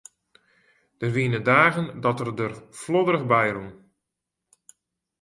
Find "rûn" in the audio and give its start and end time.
3.55-3.71